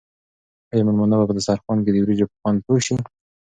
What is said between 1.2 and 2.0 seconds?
په دسترخوان کې د